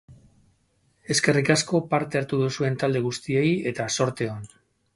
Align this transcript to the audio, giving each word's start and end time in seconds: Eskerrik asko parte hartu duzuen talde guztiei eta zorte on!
Eskerrik 1.15 1.51
asko 1.57 1.81
parte 1.93 2.21
hartu 2.21 2.41
duzuen 2.45 2.81
talde 2.85 3.05
guztiei 3.07 3.47
eta 3.73 3.89
zorte 4.01 4.33
on! 4.39 4.53